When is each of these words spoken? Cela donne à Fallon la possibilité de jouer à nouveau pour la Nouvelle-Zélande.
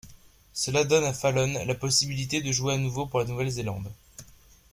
Cela 0.53 0.83
donne 0.83 1.03
à 1.03 1.13
Fallon 1.13 1.63
la 1.63 1.75
possibilité 1.75 2.41
de 2.41 2.51
jouer 2.51 2.73
à 2.73 2.77
nouveau 2.79 3.05
pour 3.05 3.19
la 3.19 3.25
Nouvelle-Zélande. 3.25 3.91